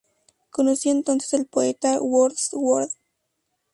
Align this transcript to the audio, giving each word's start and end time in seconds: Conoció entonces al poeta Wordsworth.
Conoció 0.49 0.91
entonces 0.93 1.31
al 1.35 1.45
poeta 1.45 2.01
Wordsworth. 2.01 2.93